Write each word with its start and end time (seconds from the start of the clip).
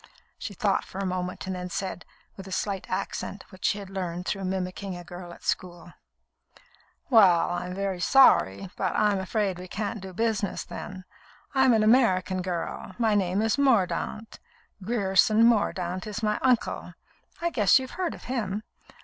She 0.39 0.55
thought 0.55 0.83
for 0.83 0.97
a 0.97 1.05
moment, 1.05 1.45
and 1.45 1.55
then 1.55 1.69
said, 1.69 2.05
with 2.35 2.47
a 2.47 2.51
slight 2.51 2.89
accent 2.89 3.43
which 3.51 3.65
she 3.65 3.77
had 3.77 3.91
learned 3.91 4.25
through 4.25 4.45
mimicking 4.45 4.97
a 4.97 5.03
girl 5.03 5.31
at 5.31 5.43
school: 5.43 5.93
"Well, 7.11 7.51
I'm 7.51 7.75
very 7.75 7.99
sorry, 7.99 8.71
but 8.75 8.95
I'm 8.95 9.19
afraid 9.19 9.59
we 9.59 9.67
can't 9.67 10.01
do 10.01 10.11
business, 10.11 10.63
then. 10.63 11.05
I'm 11.53 11.71
an 11.73 11.83
American 11.83 12.41
girl; 12.41 12.95
my 12.97 13.13
name 13.13 13.43
is 13.43 13.59
Mordaunt. 13.59 14.39
Grierson 14.83 15.45
Mordaunt 15.45 16.07
is 16.07 16.23
my 16.23 16.39
uncle. 16.41 16.95
I 17.39 17.51
guess 17.51 17.77
you've 17.77 17.91
heard 17.91 18.15
of 18.15 18.23
him. 18.23 18.63